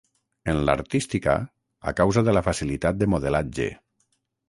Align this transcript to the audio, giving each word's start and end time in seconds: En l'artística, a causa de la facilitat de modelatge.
En 0.53 0.61
l'artística, 0.69 1.35
a 1.93 1.95
causa 2.01 2.25
de 2.31 2.37
la 2.39 2.45
facilitat 2.51 3.01
de 3.03 3.13
modelatge. 3.17 3.73